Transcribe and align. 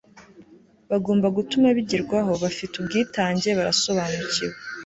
bagomba 0.91 1.27
gutuma 1.37 1.67
bigerwaho, 1.77 2.31
bafite 2.43 2.73
ubwitange, 2.77 3.49
barasobanukiwe 3.59 4.53